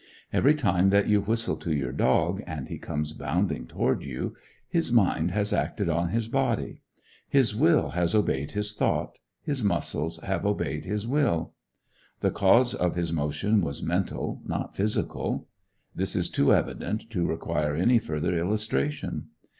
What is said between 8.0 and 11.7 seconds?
obeyed his thought, his muscles have obeyed his will.